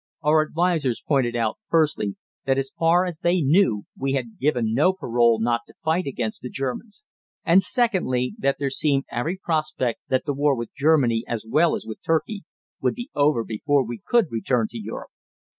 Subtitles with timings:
[0.23, 2.15] Our advisers pointed out, firstly,
[2.47, 6.41] that as far as they knew we had given no parole not to fight against
[6.41, 7.03] the Germans;
[7.45, 11.85] and, secondly, that there seemed every prospect that the war with Germany as well as
[11.85, 12.43] with Turkey
[12.81, 15.11] would be over before we could return to Europe.